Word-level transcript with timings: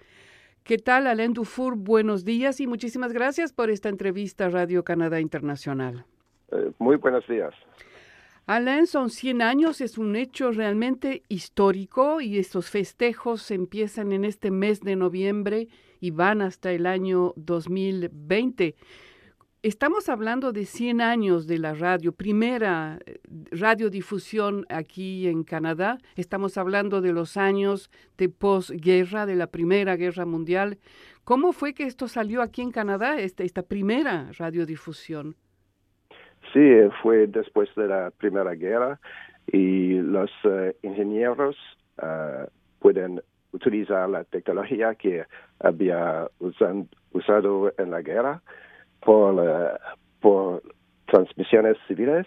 ¿Qué 0.63 0.77
tal, 0.77 1.07
Alain 1.07 1.34
Dufour? 1.34 1.76
Buenos 1.76 2.23
días 2.23 2.59
y 2.59 2.68
muchísimas 2.68 3.13
gracias 3.13 3.52
por 3.52 3.71
esta 3.71 3.90
entrevista 3.90 4.45
a 4.45 4.49
Radio 4.49 4.84
Canadá 4.84 5.20
Internacional. 5.20 6.05
Eh, 6.52 6.71
muy 6.77 6.98
buenos 6.98 7.27
días. 7.27 7.54
Alain, 8.48 8.88
son 8.88 9.09
100 9.09 9.41
años, 9.41 9.81
es 9.81 9.98
un 9.98 10.16
hecho 10.16 10.52
realmente 10.52 11.23
histórico 11.30 12.22
y 12.22 12.38
estos 12.38 12.70
festejos 12.70 13.52
empiezan 13.52 14.12
en 14.12 14.26
este 14.26 14.52
mes 14.52 14.82
de 14.82 14.95
noviembre 14.95 15.68
y 15.99 16.12
van 16.12 16.41
hasta 16.41 16.72
el 16.72 16.88
año 16.88 17.34
2020. 17.35 18.76
Estamos 19.63 20.09
hablando 20.09 20.54
de 20.54 20.66
100 20.66 21.02
años 21.02 21.46
de 21.46 21.59
la 21.59 21.76
radio, 21.76 22.13
primera 22.13 22.98
eh, 23.05 23.20
radiodifusión 23.52 24.66
aquí 24.70 25.27
en 25.27 25.44
Canadá. 25.44 25.99
Estamos 26.16 26.58
hablando 26.58 26.99
de 26.99 27.13
los 27.13 27.38
años 27.38 27.91
de 28.18 28.27
posguerra, 28.27 29.27
de 29.27 29.35
la 29.35 29.46
Primera 29.46 29.96
Guerra 29.98 30.26
Mundial. 30.26 30.80
¿Cómo 31.23 31.54
fue 31.54 31.76
que 31.76 31.84
esto 31.84 32.08
salió 32.08 32.41
aquí 32.41 32.63
en 32.63 32.71
Canadá, 32.71 33.20
esta, 33.20 33.43
esta 33.43 33.62
primera 33.62 34.32
radiodifusión? 34.35 35.35
Sí, 36.54 36.60
fue 37.02 37.27
después 37.27 37.74
de 37.76 37.88
la 37.88 38.12
Primera 38.12 38.54
Guerra 38.55 38.99
y 39.48 39.99
los 39.99 40.30
uh, 40.44 40.74
ingenieros 40.82 41.55
uh, 42.02 42.46
pueden 42.80 43.21
utilizar 43.54 44.10
la 44.10 44.26
tecnología 44.26 44.96
que 44.96 45.24
había 45.60 46.27
usan, 46.40 46.90
usado 47.12 47.71
en 47.77 47.91
la 47.91 48.02
guerra 48.02 48.41
por, 49.02 49.35
uh, 49.35 49.77
por 50.20 50.63
transmisiones 51.05 51.77
civiles 51.88 52.26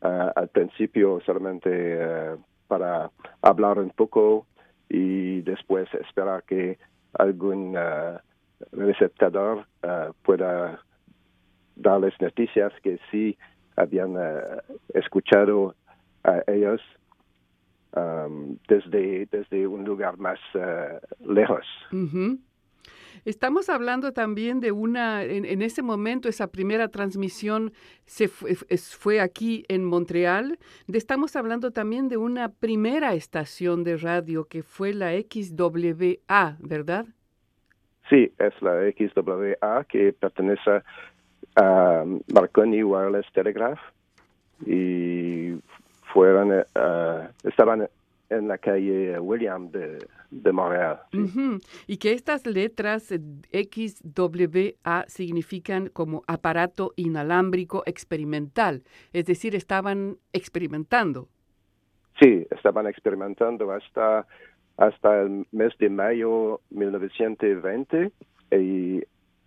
uh, 0.02 0.30
al 0.34 0.48
principio 0.48 1.20
solamente 1.24 1.96
uh, 1.96 2.38
para 2.66 3.10
hablar 3.42 3.78
un 3.78 3.90
poco 3.90 4.46
y 4.88 5.42
después 5.42 5.92
esperar 5.94 6.44
que 6.44 6.78
algún 7.14 7.76
uh, 7.76 8.18
receptador 8.72 9.66
pueda 10.22 10.80
darles 11.76 12.12
noticias 12.20 12.72
que 12.82 12.98
sí 13.10 13.38
habían 13.76 14.16
escuchado 14.92 15.76
a 16.24 16.42
ellos 16.48 16.80
um, 17.94 18.56
desde, 18.66 19.26
desde 19.30 19.66
un 19.68 19.84
lugar 19.84 20.18
más 20.18 20.40
lejos. 21.20 21.64
Estamos 23.24 23.68
hablando 23.68 24.12
también 24.12 24.60
de 24.60 24.72
una, 24.72 25.22
en, 25.22 25.62
ese 25.62 25.82
momento, 25.82 26.28
esa 26.28 26.48
primera 26.48 26.88
transmisión 26.88 27.72
se 28.04 28.28
fue, 28.28 29.20
aquí 29.20 29.64
en 29.68 29.84
Montreal. 29.84 30.58
estamos 30.92 31.36
hablando 31.36 31.70
también 31.70 32.08
de 32.08 32.16
una 32.16 32.48
primera 32.48 33.14
estación 33.14 33.84
de 33.84 33.96
radio 33.96 34.44
que 34.46 34.62
fue 34.62 34.94
la 34.94 35.12
XWA, 35.12 36.56
¿verdad? 36.60 37.06
Sí, 38.08 38.32
es 38.38 38.62
la 38.62 38.90
XWA 38.90 39.84
que 39.84 40.12
pertenece 40.12 40.82
a 41.56 42.04
Marconi 42.32 42.82
Wireless 42.82 43.30
Telegraph 43.32 43.80
y 44.64 45.54
fueron, 46.12 46.50
uh, 46.50 47.28
estaban 47.44 47.88
en 48.30 48.48
la 48.48 48.58
calle 48.58 49.18
William 49.18 49.70
de, 49.70 49.98
de 50.30 50.52
Montreal. 50.52 51.00
Y 51.86 51.96
que 51.96 52.12
estas 52.12 52.46
letras 52.46 53.10
eh, 53.10 53.20
XWA 53.52 55.04
significan 55.08 55.88
como 55.88 56.22
aparato 56.26 56.92
inalámbrico 56.96 57.82
experimental, 57.86 58.82
es 59.12 59.26
decir, 59.26 59.54
estaban 59.54 60.16
experimentando. 60.32 61.28
Sí, 62.20 62.46
estaban 62.50 62.86
experimentando 62.86 63.70
hasta, 63.70 64.26
hasta 64.76 65.22
el 65.22 65.46
mes 65.52 65.72
de 65.78 65.88
mayo 65.88 66.60
1920 66.70 68.10
y 68.50 69.02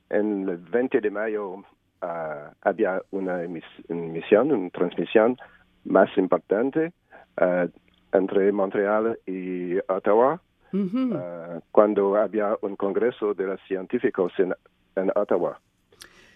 en 0.10 0.50
el 0.50 0.58
20 0.58 1.02
de 1.02 1.12
mayo 1.12 1.64
ah, 2.02 2.54
había 2.62 3.02
una 3.12 3.44
emisión, 3.44 4.52
una 4.52 4.70
transmisión 4.70 5.38
más 5.84 6.10
importante 6.18 6.94
uh, 7.42 7.68
entre 8.12 8.52
Montreal 8.52 9.18
y 9.26 9.78
Ottawa, 9.88 10.42
uh, 10.74 11.60
cuando 11.72 12.16
había 12.16 12.58
un 12.62 12.76
congreso 12.76 13.34
de 13.34 13.48
los 13.48 13.62
científicos 13.68 14.34
en, 14.38 14.54
en 14.96 15.12
Ottawa. 15.16 15.60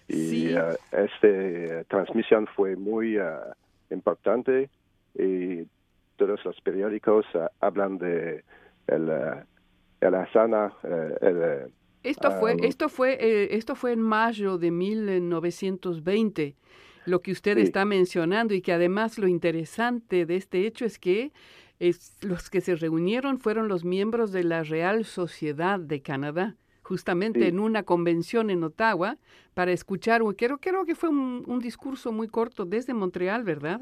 Y 0.08 0.54
uh, 0.54 0.76
esta 0.92 1.84
transmisión 1.88 2.48
fue 2.56 2.76
muy 2.76 3.18
uh, 3.18 3.54
importante 3.90 4.70
y 5.18 5.64
todos 6.18 6.44
los 6.46 6.60
periódicos 6.62 7.26
hablan 7.60 7.98
de 7.98 8.44
el, 8.88 9.12
el 10.02 10.16
Asana, 10.16 10.72
el, 11.22 11.72
esto 12.06 12.32
fue, 12.32 12.54
um, 12.54 12.64
esto 12.64 12.88
fue, 12.88 13.18
eh, 13.20 13.56
esto 13.56 13.74
fue 13.76 13.92
en 13.94 14.00
mayo 14.00 14.60
de 14.60 14.70
1920 14.70 16.56
lo 17.08 17.22
que 17.22 17.32
usted 17.32 17.58
está 17.58 17.84
mencionando 17.84 18.54
y 18.54 18.62
que 18.62 18.74
además 18.74 19.18
lo 19.18 19.28
interesante 19.28 20.26
de 20.28 20.36
este 20.36 20.68
hecho 20.68 20.86
es 20.86 21.00
que 21.00 21.32
es, 21.80 22.18
los 22.22 22.50
que 22.50 22.62
se 22.62 22.76
reunieron 22.76 23.40
fueron 23.40 23.68
los 23.68 23.84
miembros 23.84 24.32
de 24.32 24.44
la 24.44 24.64
Real 24.64 25.06
Sociedad 25.06 25.80
de 25.80 26.02
Canadá, 26.02 26.56
justamente 26.82 27.48
en 27.48 27.60
una 27.60 27.84
convención 27.84 28.50
en 28.50 28.64
Ottawa, 28.64 29.18
para 29.54 29.72
escuchar, 29.72 30.22
creo, 30.38 30.58
creo 30.60 30.86
que 30.86 30.96
fue 30.96 31.10
un, 31.10 31.60
discurso 31.60 32.12
muy 32.12 32.28
corto 32.28 32.66
desde 32.66 32.94
Montreal, 32.94 33.44
¿verdad? 33.44 33.82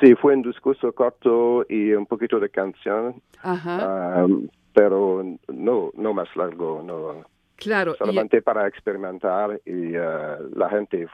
Sí, 0.00 0.14
fue 0.14 0.34
un 0.34 0.42
discurso 0.42 0.92
corto 0.92 1.64
y 1.68 1.92
un 1.92 2.06
poquito 2.06 2.40
de 2.40 2.48
canción, 2.48 3.22
Ajá. 3.42 4.26
pero 4.72 5.22
no, 5.48 5.90
no 5.94 6.14
más 6.14 6.28
largo, 6.34 6.82
no. 6.84 7.24
Claro. 7.56 7.94
Solamente 7.96 8.40
para 8.40 8.66
experimentar 8.66 9.60
y 9.66 9.94
uh, 9.94 10.56
la 10.56 10.70
gente 10.70 11.06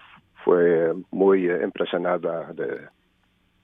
fue 0.45 0.95
muy 1.11 1.51
impresionada 1.51 2.53
de, 2.53 2.87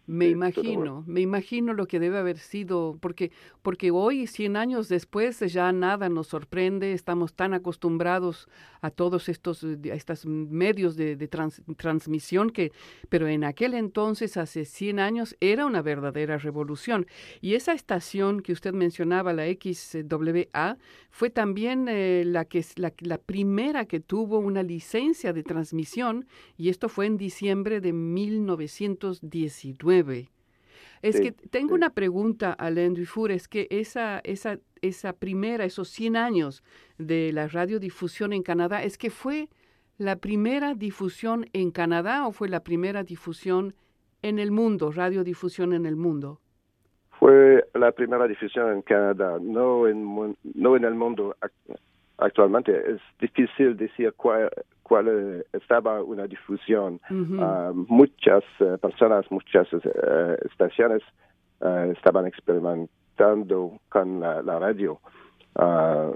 me 0.06 0.28
imagino, 0.28 1.04
me 1.06 1.20
imagino 1.20 1.74
lo 1.74 1.86
que 1.86 2.00
debe 2.00 2.18
haber 2.18 2.38
sido, 2.38 2.98
porque, 3.00 3.30
porque 3.62 3.92
hoy, 3.92 4.26
100 4.26 4.56
años 4.56 4.88
después, 4.88 5.38
ya 5.38 5.70
nada 5.72 6.08
nos 6.08 6.26
sorprende, 6.26 6.92
estamos 6.92 7.34
tan 7.34 7.54
acostumbrados 7.54 8.48
a 8.80 8.90
todos 8.90 9.28
estos, 9.28 9.62
a 9.62 9.94
estos 9.94 10.26
medios 10.26 10.96
de, 10.96 11.28
transmisión 11.76 12.50
que, 12.50 12.72
pero 13.08 13.28
en 13.28 13.44
aquel 13.44 13.74
entonces, 13.74 14.36
hace 14.36 14.64
100 14.64 14.98
años, 14.98 15.36
era 15.40 15.66
una 15.66 15.82
verdadera 15.82 16.36
revolución. 16.36 17.06
Y 17.40 17.54
esa 17.54 17.72
estación 17.72 18.40
que 18.40 18.52
usted 18.52 18.74
mencionaba, 18.74 19.32
la 19.32 19.44
XWA, 19.46 20.78
fue 21.10 21.30
también 21.30 21.86
eh, 21.88 22.24
la, 22.26 22.44
que, 22.44 22.64
la, 22.74 22.92
la 22.98 23.18
primera 23.18 23.84
que 23.84 24.00
tuvo 24.00 24.38
una 24.38 24.64
licencia 24.64 25.32
de 25.32 25.44
transmisión, 25.44 26.26
y 26.56 26.70
esto 26.70 26.88
fue 26.88 27.06
en 27.06 27.16
diciembre 27.16 27.80
de 27.80 27.92
1919. 27.92 29.91
Es 31.02 31.20
que 31.20 31.32
tengo 31.32 31.74
una 31.74 31.90
pregunta, 31.90 32.52
Alain 32.52 32.94
Dufour, 32.94 33.32
es 33.32 33.48
que 33.48 33.66
esa, 33.70 34.20
esa, 34.22 34.58
esa 34.82 35.12
primera, 35.12 35.64
esos 35.64 35.88
100 35.88 36.16
años 36.16 36.62
de 36.96 37.32
la 37.32 37.48
radiodifusión 37.48 38.32
en 38.32 38.44
Canadá, 38.44 38.84
¿es 38.84 38.96
que 38.98 39.10
fue 39.10 39.48
la 39.98 40.16
primera 40.16 40.74
difusión 40.74 41.46
en 41.52 41.72
Canadá 41.72 42.26
o 42.26 42.32
fue 42.32 42.48
la 42.48 42.62
primera 42.62 43.02
difusión 43.02 43.74
en 44.22 44.38
el 44.38 44.52
mundo, 44.52 44.92
radiodifusión 44.92 45.72
en 45.72 45.86
el 45.86 45.96
mundo? 45.96 46.40
Fue 47.18 47.64
la 47.74 47.90
primera 47.90 48.28
difusión 48.28 48.72
en 48.72 48.82
Canadá, 48.82 49.38
no 49.40 49.88
en, 49.88 50.36
no 50.54 50.76
en 50.76 50.84
el 50.84 50.94
mundo 50.94 51.36
actualmente. 52.18 52.72
Es 52.92 53.00
difícil 53.20 53.76
decir 53.76 54.12
cuál, 54.16 54.50
cual 54.92 55.08
eh, 55.08 55.44
estaba 55.54 56.02
una 56.02 56.26
difusión. 56.26 57.00
Ah, 57.40 57.72
muchas 57.74 58.44
eh, 58.60 58.76
personas, 58.76 59.24
muchas 59.30 59.66
eh, 59.72 60.36
estaciones 60.50 61.02
estaban 61.96 62.26
experimentando 62.26 63.80
con 63.88 64.20
la, 64.20 64.58
radio. 64.58 65.00
Uh, 65.54 66.12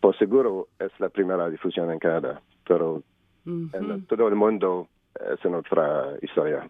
pos, 0.00 0.16
seguro 0.16 0.68
es 0.78 0.90
la 0.98 1.10
primera 1.10 1.48
difusión 1.50 1.92
en 1.92 1.98
Canadá, 1.98 2.40
pero 2.66 3.02
en 3.46 4.06
todo 4.06 4.26
el 4.28 4.34
mundo 4.34 4.88
es 5.32 5.44
en 5.44 5.54
otra 5.54 6.14
historia. 6.22 6.68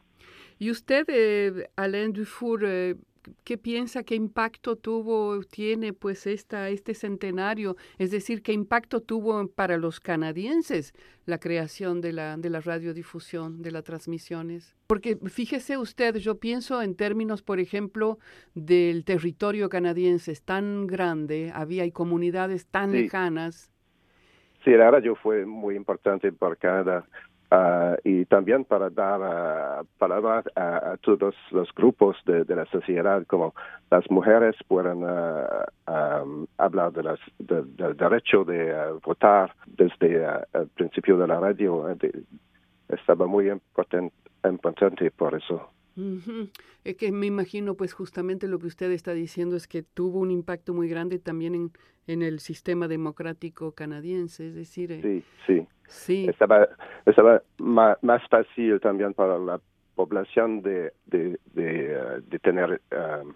¿Y 0.58 0.72
usted, 0.72 1.04
eh, 1.08 1.70
Alain 1.76 2.12
Dufour, 2.12 2.64
eh, 2.66 2.96
qué 3.44 3.58
piensa, 3.58 4.02
qué 4.02 4.14
impacto 4.14 4.76
tuvo, 4.76 5.40
tiene 5.42 5.92
pues 5.92 6.26
esta, 6.26 6.68
este 6.68 6.94
centenario? 6.94 7.76
Es 7.98 8.10
decir, 8.10 8.42
¿qué 8.42 8.52
impacto 8.52 9.00
tuvo 9.00 9.46
para 9.48 9.76
los 9.76 10.00
canadienses 10.00 10.92
la 11.26 11.38
creación 11.38 12.00
de 12.00 12.12
la, 12.12 12.36
de 12.36 12.50
la 12.50 12.60
radiodifusión, 12.60 13.62
de 13.62 13.70
las 13.70 13.84
transmisiones? 13.84 14.76
Porque 14.86 15.16
fíjese 15.26 15.76
usted, 15.76 16.16
yo 16.16 16.38
pienso 16.38 16.82
en 16.82 16.94
términos, 16.94 17.42
por 17.42 17.60
ejemplo, 17.60 18.18
del 18.54 19.04
territorio 19.04 19.68
canadiense, 19.68 20.32
es 20.32 20.42
tan 20.42 20.86
grande, 20.86 21.50
había 21.54 21.82
hay 21.82 21.92
comunidades 21.92 22.66
tan 22.66 22.92
lejanas. 22.92 23.70
Sí, 24.64 24.70
la 24.72 24.90
radio 24.90 25.14
fue 25.14 25.46
muy 25.46 25.76
importante 25.76 26.32
para 26.32 26.56
Canadá. 26.56 27.06
Uh, 27.50 27.96
y 28.04 28.26
también 28.26 28.64
para 28.64 28.90
dar 28.90 29.20
uh, 29.20 29.86
palabras 29.96 30.44
a, 30.54 30.92
a, 30.92 30.96
todos 30.98 31.34
los 31.50 31.74
grupos 31.74 32.14
de, 32.26 32.44
la 32.54 32.66
sociedad, 32.66 33.24
como 33.26 33.54
las 33.90 34.10
mujeres 34.10 34.54
puedan 34.66 35.02
uh, 35.02 35.46
um, 35.90 36.46
hablar 36.58 36.92
de 36.92 37.04
las, 37.04 37.18
de, 37.38 37.62
del 37.62 37.96
derecho 37.96 38.44
de 38.44 38.92
votar 39.02 39.54
desde 39.66 40.26
el 40.52 40.68
principio 40.74 41.16
de 41.16 41.26
la 41.26 41.40
radio. 41.40 41.84
De, 41.94 42.22
estaba 42.90 43.26
muy 43.26 43.48
important, 43.48 44.12
importante 44.44 45.10
por 45.10 45.34
eso. 45.34 45.70
Es 46.84 46.96
que 46.96 47.12
me 47.12 47.26
imagino, 47.26 47.74
pues 47.74 47.92
justamente 47.92 48.48
lo 48.48 48.58
que 48.58 48.66
usted 48.66 48.90
está 48.90 49.12
diciendo 49.12 49.56
es 49.56 49.66
que 49.66 49.82
tuvo 49.82 50.20
un 50.20 50.30
impacto 50.30 50.74
muy 50.74 50.88
grande 50.88 51.18
también 51.18 51.54
en, 51.54 51.72
en 52.06 52.22
el 52.22 52.40
sistema 52.40 52.88
democrático 52.88 53.72
canadiense, 53.72 54.48
es 54.48 54.54
decir... 54.54 54.92
Eh, 54.92 55.00
sí, 55.02 55.24
sí. 55.46 55.68
Sí. 55.88 56.26
Estaba, 56.28 56.68
estaba 57.06 57.42
más, 57.56 57.96
más 58.02 58.20
fácil 58.28 58.78
también 58.78 59.14
para 59.14 59.38
la 59.38 59.58
población 59.94 60.60
de, 60.60 60.92
de, 61.06 61.40
de, 61.54 62.20
de 62.26 62.38
tener, 62.40 62.82
uh, 62.92 63.32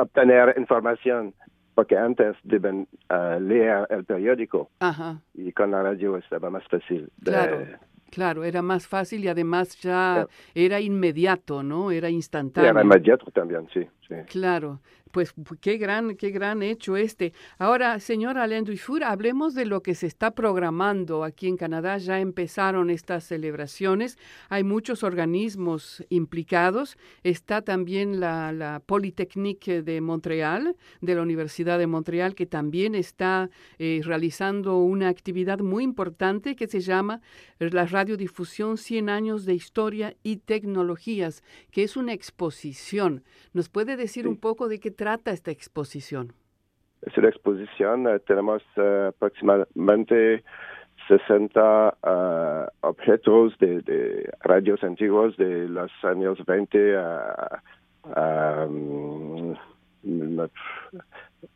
obtener 0.00 0.54
información 0.56 1.34
porque 1.74 1.96
antes 1.96 2.36
deben 2.44 2.86
uh, 3.10 3.40
leer 3.40 3.86
el 3.90 4.04
periódico 4.04 4.70
Ajá. 4.78 5.20
y 5.34 5.52
con 5.52 5.72
la 5.72 5.82
radio 5.82 6.16
estaba 6.16 6.50
más 6.50 6.62
fácil. 6.68 7.10
De, 7.16 7.32
claro. 7.32 7.66
Claro, 8.10 8.44
era 8.44 8.62
más 8.62 8.86
fácil 8.86 9.24
y 9.24 9.28
además 9.28 9.78
ya 9.80 10.26
era 10.54 10.80
inmediato, 10.80 11.62
¿no? 11.62 11.90
Era 11.90 12.08
instantáneo. 12.10 12.70
Era 12.70 12.82
inmediato 12.82 13.30
también, 13.30 13.68
sí, 13.72 13.86
Claro 14.26 14.80
pues 15.08 15.34
qué 15.60 15.78
gran, 15.78 16.16
qué 16.16 16.30
gran 16.30 16.62
hecho 16.62 16.96
este. 16.96 17.32
Ahora, 17.58 17.98
señora 18.00 18.42
Alain 18.42 18.64
Dufour, 18.64 19.04
hablemos 19.04 19.54
de 19.54 19.66
lo 19.66 19.82
que 19.82 19.94
se 19.94 20.06
está 20.06 20.32
programando 20.32 21.24
aquí 21.24 21.48
en 21.48 21.56
Canadá. 21.56 21.98
Ya 21.98 22.20
empezaron 22.20 22.90
estas 22.90 23.24
celebraciones. 23.24 24.18
Hay 24.48 24.64
muchos 24.64 25.02
organismos 25.02 26.04
implicados. 26.08 26.96
Está 27.22 27.62
también 27.62 28.20
la, 28.20 28.52
la 28.52 28.80
Polytechnique 28.84 29.82
de 29.82 30.00
Montreal, 30.00 30.76
de 31.00 31.14
la 31.14 31.22
Universidad 31.22 31.78
de 31.78 31.86
Montreal, 31.86 32.34
que 32.34 32.46
también 32.46 32.94
está 32.94 33.50
eh, 33.78 34.00
realizando 34.04 34.78
una 34.78 35.08
actividad 35.08 35.58
muy 35.58 35.84
importante 35.84 36.56
que 36.56 36.68
se 36.68 36.80
llama 36.80 37.20
la 37.58 37.86
radiodifusión 37.86 38.78
100 38.78 39.08
años 39.08 39.44
de 39.44 39.54
historia 39.54 40.16
y 40.22 40.36
tecnologías, 40.36 41.42
que 41.70 41.82
es 41.82 41.96
una 41.96 42.12
exposición. 42.12 43.24
¿Nos 43.52 43.68
puede 43.68 43.96
decir 43.98 44.26
un 44.26 44.38
poco 44.38 44.68
de 44.68 44.80
qué 44.80 44.90
trata 44.90 45.30
esta 45.32 45.50
exposición? 45.50 46.32
Es 47.02 47.16
una 47.16 47.28
exposición, 47.28 48.08
eh, 48.08 48.18
tenemos 48.20 48.62
uh, 48.76 49.08
aproximadamente 49.08 50.42
60 51.06 51.96
uh, 52.02 52.86
objetos 52.86 53.56
de, 53.58 53.80
de, 53.82 54.30
radios 54.40 54.82
antiguos 54.82 55.36
de 55.36 55.68
los 55.68 55.90
años 56.02 56.38
20 56.44 56.96
a, 56.96 57.62
a, 58.14 58.66
um, 58.68 59.54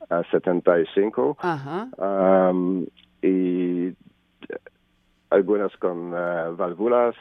a 0.08 0.22
75. 0.30 1.36
Ajá. 1.40 1.88
Um, 1.98 2.86
y 3.20 3.94
algunas 5.30 5.76
con 5.78 6.14
uh, 6.14 6.56
válvulas 6.56 7.16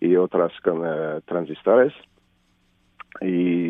y 0.00 0.16
otras 0.16 0.52
con 0.60 0.82
transistores. 1.26 1.92
Y 3.20 3.67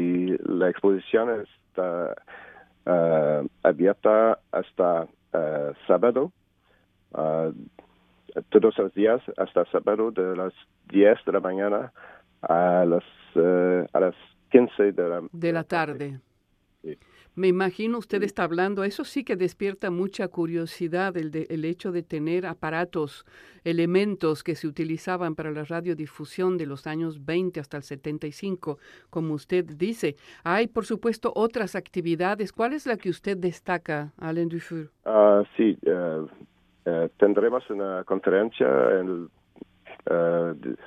la 0.59 0.69
exposición 0.69 1.41
es 1.41 1.49
uh, 1.79 3.49
abierta 3.63 4.39
hasta 4.53 5.03
uh, 5.05 5.73
sábado, 5.87 6.33
uh, 7.13 7.53
todos 8.51 8.77
los 8.79 8.95
días 8.95 9.23
hasta 9.37 9.65
sábado 9.67 10.11
de 10.11 10.37
las 10.37 10.53
10 10.91 11.25
de 11.25 11.33
la 11.33 11.41
mañana 11.41 11.93
a 12.43 12.85
las, 12.85 13.05
a 13.93 14.01
las 14.01 14.15
15 14.51 14.93
de 14.93 15.09
la, 15.09 15.23
de 15.33 15.53
la 15.53 15.65
tarde. 15.65 16.21
Me 17.39 17.47
imagino 17.47 17.99
usted 17.99 18.25
está 18.25 18.43
hablando, 18.43 18.83
eso 18.83 19.05
sí 19.05 19.23
que 19.23 19.37
despierta 19.37 19.93
mucha 19.93 20.27
curiosidad, 20.27 21.17
el, 21.17 21.31
de, 21.31 21.47
el 21.51 21.65
hecho 21.65 21.93
de 21.93 22.03
tener 22.03 22.45
aparatos, 22.45 23.25
elementos 23.63 24.43
que 24.43 24.57
se 24.57 24.67
utilizaban 24.67 25.37
para 25.37 25.53
la 25.53 25.63
radiodifusión 25.63 26.59
de 26.59 26.67
los 26.67 26.89
años 26.89 27.25
20 27.25 27.61
hasta 27.61 27.77
el 27.77 27.85
75, 27.85 28.79
como 29.09 29.35
usted 29.35 29.65
dice. 29.67 30.17
Hay, 30.43 30.67
por 30.67 30.85
supuesto, 30.85 31.33
otras 31.33 31.77
actividades. 31.77 32.53
¿Cuál 32.53 32.73
es 32.73 32.89
la 32.89 32.97
que 32.97 33.09
usted 33.09 33.37
destaca, 33.37 34.13
Alain 34.19 34.49
Dufour? 34.49 34.91
Uh, 35.07 35.45
sí, 35.57 35.79
uh, 35.87 36.25
uh, 36.91 37.09
tendremos 37.19 37.63
una 37.71 38.03
conferencia 38.03 38.67
en 38.99 39.29
el 40.11 40.79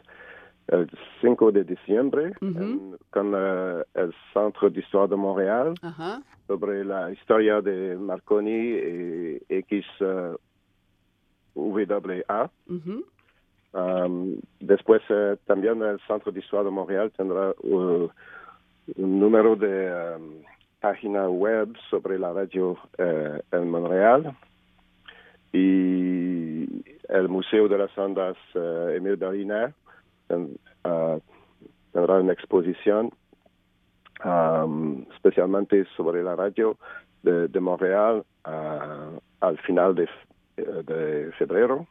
el 0.67 0.89
5 1.21 1.51
de 1.51 1.63
diciembre 1.63 2.33
uh 2.41 2.45
-huh. 2.45 2.61
en, 2.61 2.97
con 3.09 3.33
uh, 3.33 3.83
el 3.93 4.13
Centro 4.33 4.69
de 4.69 4.79
Historia 4.79 5.07
de 5.07 5.15
Montreal 5.15 5.69
uh 5.83 5.89
-huh. 5.89 6.23
sobre 6.47 6.83
la 6.85 7.11
historia 7.11 7.61
de 7.61 7.95
Marconi 7.97 8.51
y 8.51 9.39
XWA. 9.49 10.39
Uh 12.67 12.73
-huh. 12.73 13.03
um, 13.73 14.39
después 14.59 15.01
uh, 15.09 15.35
también 15.45 15.81
el 15.81 15.99
Centro 16.07 16.31
de 16.31 16.39
Historia 16.39 16.65
de 16.65 16.71
Montreal 16.71 17.11
tendrá 17.11 17.53
un 17.63 18.09
número 18.95 19.55
de 19.55 19.91
um, 20.15 20.43
página 20.79 21.29
web 21.29 21.67
sobre 21.89 22.17
la 22.17 22.33
radio 22.33 22.71
uh, 22.71 23.39
en 23.51 23.69
Montreal 23.69 24.35
y 25.53 26.83
el 27.09 27.27
Museo 27.27 27.67
de 27.67 27.77
las 27.77 27.97
Ondas 27.97 28.37
uh, 28.55 28.89
Emile 28.89 29.17
Uh, 30.83 31.19
tendrá 31.91 32.19
una 32.19 32.33
exposición 32.33 33.11
um, 34.25 35.05
especialmente 35.13 35.85
sobre 35.95 36.23
la 36.23 36.35
radio 36.35 36.77
de, 37.21 37.47
de 37.47 37.59
Montreal 37.59 38.25
uh, 38.47 39.19
al 39.41 39.57
final 39.59 39.93
de, 39.93 40.09
de 40.57 41.31
febrero. 41.37 41.87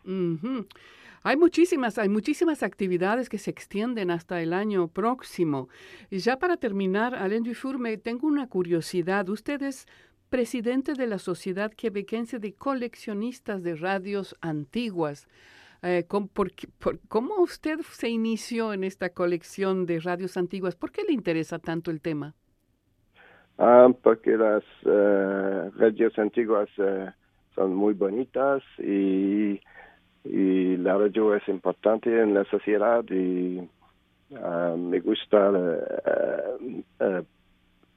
Hay 1.23 1.37
muchísimas, 1.37 1.99
hay 1.99 2.09
muchísimas 2.09 2.63
actividades 2.63 3.29
que 3.29 3.39
se 3.39 3.51
extienden 3.51 4.11
hasta 4.11 4.41
el 4.41 4.53
año 4.53 4.89
próximo. 4.89 5.69
Y 6.11 6.19
ya 6.19 6.39
para 6.39 6.57
terminar, 6.57 7.15
Alain 7.15 7.43
Dufour, 7.43 7.79
me 7.79 7.97
tengo 7.99 8.27
una 8.27 8.49
curiosidad. 8.49 9.29
Usted 9.29 9.63
es 9.63 9.87
presidente 10.31 10.95
de 10.95 11.07
la 11.07 11.19
Sociedad 11.19 11.71
Quebequense 11.73 12.39
de 12.39 12.55
Coleccionistas 12.55 13.63
de 13.63 13.77
Radios 13.77 14.35
Antiguas. 14.41 15.29
Eh, 15.83 16.05
¿cómo, 16.07 16.29
por, 16.29 16.51
por, 16.79 16.99
¿Cómo 17.09 17.37
usted 17.43 17.79
se 17.81 18.09
inició 18.09 18.73
en 18.73 18.85
esta 18.85 19.11
colección 19.11 19.87
de 19.87 20.01
radios 20.01 20.37
antiguas? 20.37 20.77
¿Por 20.77 20.93
qué 20.93 21.03
le 21.07 21.15
interesa 21.15 21.59
tanto 21.59 21.91
el 21.91 22.01
tema? 22.01 22.35
Ah, 23.59 23.89
porque 24.03 24.37
las 24.37 24.65
uh, 24.85 25.71
radios 25.79 26.19
antiguas 26.19 26.69
uh, 26.79 27.11
son 27.55 27.75
muy 27.75 27.95
bonitas 27.95 28.63
y, 28.79 29.61
y, 30.25 30.77
la 30.79 30.97
radio 30.97 31.35
es 31.35 31.47
importante 31.49 32.21
en 32.21 32.35
la 32.35 32.45
sociedad 32.45 33.05
y 33.11 33.59
uh, 34.31 34.77
me 34.77 35.01
gusta 35.01 35.51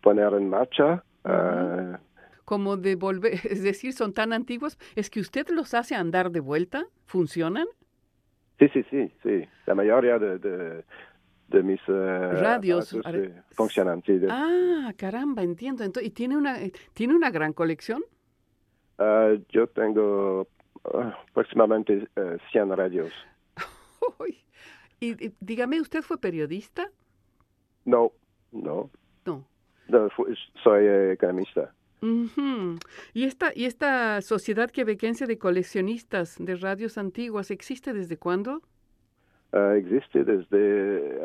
poner 0.02 0.34
en 0.34 0.50
marcha. 0.50 1.04
-huh. 1.24 2.00
Como 2.46 2.78
devolver, 2.78 3.34
es 3.44 3.64
decir, 3.64 3.94
son 3.94 4.14
tan 4.14 4.34
antiguos, 4.34 4.78
¿es 4.96 5.10
que 5.10 5.20
usted 5.20 5.48
los 5.50 5.74
hace 5.74 5.96
andar 5.96 6.32
de 6.32 6.40
vuelta? 6.40 6.86
¿Funcionan? 7.06 7.68
Sí, 8.60 8.70
sí, 8.74 8.86
sí, 8.90 9.12
sí. 9.24 9.48
La 9.66 9.76
mayoría 9.76 10.20
de, 10.20 10.38
de, 10.38 10.84
de 11.48 11.64
mis 11.64 11.82
uh, 11.88 12.32
radios 12.32 12.94
eh, 13.06 13.34
funcionan. 13.52 14.04
Sí, 14.04 14.18
de... 14.20 14.28
Ah, 14.30 14.94
caramba, 14.98 15.44
entiendo. 15.44 15.84
Entonces, 15.84 16.10
¿Y 16.10 16.12
tiene 16.14 16.38
una, 16.38 16.58
tiene 16.94 17.16
una 17.16 17.32
gran 17.32 17.54
colección? 17.54 18.04
Uh, 19.00 19.42
yo 19.50 19.68
tengo 19.68 20.48
uh, 20.84 21.12
aproximadamente 21.30 22.08
100 22.52 22.78
radios. 22.78 23.12
y, 25.00 25.26
y, 25.26 25.34
dígame, 25.40 25.82
¿usted 25.82 26.02
fue 26.02 26.20
periodista? 26.20 26.90
No, 27.86 28.12
no. 28.52 28.90
No. 29.26 29.46
no 29.88 30.10
soy 30.64 30.88
economista. 31.12 31.74
¿Y, 33.14 33.24
esta, 33.24 33.52
¿Y 33.56 33.66
esta 33.66 34.22
sociedad 34.22 34.70
quebequense 34.70 35.26
de 35.26 35.38
coleccionistas 35.38 36.36
de 36.38 36.56
radios 36.56 36.98
antiguas 36.98 37.50
existe 37.50 37.94
desde 37.94 38.18
cuándo? 38.18 38.62
Ah, 39.54 39.76
existe 39.78 40.24
desde 40.24 41.20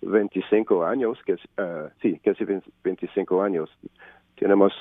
25 0.00 0.84
años, 0.84 1.18
que, 1.26 1.34
uh, 1.34 1.90
sí, 2.00 2.18
casi 2.24 2.44
25 2.82 3.42
años. 3.42 3.68
Tenemos 4.36 4.72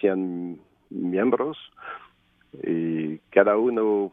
100 0.00 0.60
miembros 0.90 1.56
y 2.62 3.18
cada 3.30 3.56
uno 3.56 4.12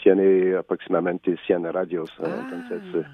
tiene 0.00 0.56
aproximadamente 0.56 1.36
100 1.46 1.72
radios. 1.72 2.12
entonces, 2.20 2.82
eh, 2.94 3.06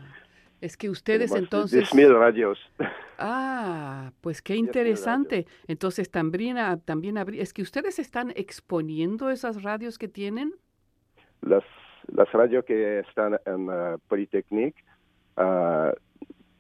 es 0.61 0.77
que 0.77 0.91
ustedes 0.91 1.33
entonces... 1.33 1.91
10.000 1.91 2.19
radios. 2.19 2.59
Ah, 3.23 4.13
pues 4.23 4.41
qué 4.41 4.57
interesante. 4.57 5.47
Entonces 5.69 6.11
también, 6.11 6.57
también 6.87 7.19
habría... 7.19 7.43
Es 7.43 7.53
que 7.53 7.61
ustedes 7.61 7.99
están 7.99 8.33
exponiendo 8.35 9.29
esas 9.29 9.63
radios 9.63 9.99
que 9.99 10.09
tienen. 10.09 10.55
Las, 11.43 11.63
las 12.07 12.33
radios 12.33 12.65
que 12.65 13.01
están 13.01 13.39
en 13.45 13.69
uh, 13.69 13.99
Polytechnic, 14.09 14.75
uh, 15.37 15.93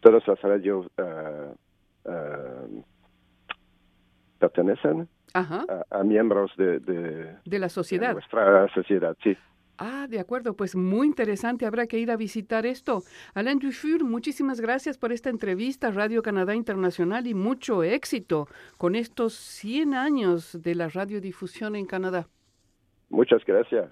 todas 0.01 0.29
las 0.29 0.43
radios 0.43 0.87
uh, 0.99 1.55
pertenecen 4.39 5.09
A, 5.33 6.03
miembros 6.05 6.53
de, 6.59 6.79
de, 6.81 7.59
la 7.59 7.71
sociedad. 7.71 8.13
nuestra 8.13 8.69
sociedad, 8.75 9.17
sí. 9.23 9.35
Ah, 9.83 10.07
de 10.07 10.21
acuerdo, 10.21 10.55
pues 10.55 10.77
muy 10.77 11.07
interesante, 11.07 11.65
habrá 11.65 11.87
que 11.87 11.99
ir 11.99 12.11
a 12.11 12.17
visitar 12.17 12.67
esto. 12.67 13.03
Alain 13.33 13.59
Dufour, 13.59 14.05
muchísimas 14.05 14.61
gracias 14.61 14.99
por 14.99 15.11
esta 15.11 15.31
entrevista, 15.31 15.91
Radio 15.91 16.23
Canadá 16.23 16.55
Internacional, 16.55 17.27
y 17.27 17.33
mucho 17.33 17.83
éxito 17.83 18.47
con 18.77 18.95
estos 18.95 19.33
100 19.33 19.95
años 19.95 20.61
de 20.63 20.75
la 20.75 20.89
radiodifusión 20.89 21.77
en 21.77 21.87
Canadá. 21.87 22.29
Muchas 23.09 23.43
gracias. 23.47 23.91